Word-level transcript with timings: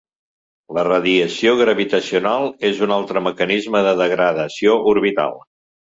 La 0.77 0.85
radiació 0.87 1.51
gravitacional 1.59 2.49
és 2.71 2.81
un 2.89 2.95
altre 2.97 3.23
mecanisme 3.27 3.85
de 3.89 3.95
degradació 4.01 4.79
orbital. 4.95 5.39